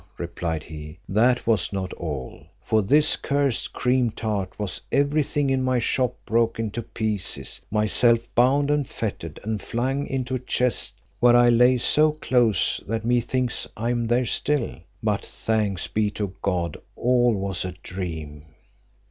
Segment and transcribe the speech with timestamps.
[0.17, 2.47] replied he, "that was not all.
[2.63, 8.17] For this cursed cream tart was every thing in my shop broken to pieces, myself
[8.33, 13.67] bound and fettered, and flung into a chest, where I lay so close, that methinks
[13.77, 18.45] I am there still, but thanks be to God all was a dream."